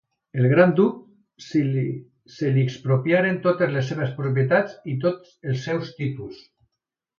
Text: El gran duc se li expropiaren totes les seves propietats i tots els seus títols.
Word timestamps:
El 0.43 0.45
gran 0.51 0.71
duc 0.77 0.95
se 1.49 1.61
li 2.55 2.63
expropiaren 2.69 3.39
totes 3.45 3.77
les 3.77 3.93
seves 3.93 4.17
propietats 4.23 4.77
i 4.95 4.99
tots 5.07 5.39
els 5.53 5.65
seus 5.71 5.97
títols. 6.03 6.45